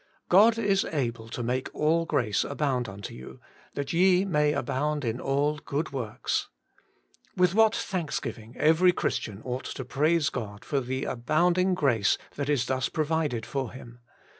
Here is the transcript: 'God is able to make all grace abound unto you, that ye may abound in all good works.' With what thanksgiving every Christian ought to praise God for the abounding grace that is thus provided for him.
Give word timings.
'God 0.29 0.57
is 0.57 0.83
able 0.85 1.29
to 1.29 1.43
make 1.43 1.69
all 1.75 2.05
grace 2.07 2.43
abound 2.43 2.89
unto 2.89 3.13
you, 3.13 3.39
that 3.75 3.93
ye 3.93 4.25
may 4.25 4.51
abound 4.51 5.05
in 5.05 5.21
all 5.21 5.59
good 5.59 5.91
works.' 5.93 6.47
With 7.37 7.53
what 7.53 7.75
thanksgiving 7.75 8.55
every 8.57 8.93
Christian 8.93 9.43
ought 9.45 9.65
to 9.65 9.85
praise 9.85 10.31
God 10.31 10.65
for 10.65 10.79
the 10.79 11.03
abounding 11.03 11.75
grace 11.75 12.17
that 12.33 12.49
is 12.49 12.65
thus 12.65 12.89
provided 12.89 13.45
for 13.45 13.73
him. 13.73 13.99